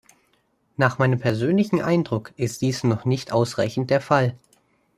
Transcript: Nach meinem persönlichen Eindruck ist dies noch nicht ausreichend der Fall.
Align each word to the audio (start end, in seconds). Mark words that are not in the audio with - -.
Nach 0.77 0.97
meinem 0.97 1.19
persönlichen 1.19 1.79
Eindruck 1.79 2.33
ist 2.35 2.63
dies 2.63 2.83
noch 2.83 3.05
nicht 3.05 3.31
ausreichend 3.31 3.91
der 3.91 4.01
Fall. 4.01 4.35